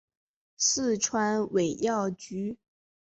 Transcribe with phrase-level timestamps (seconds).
[0.57, 2.57] 四川尾药菊